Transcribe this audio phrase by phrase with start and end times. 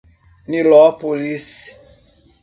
[0.49, 1.77] Nilópolis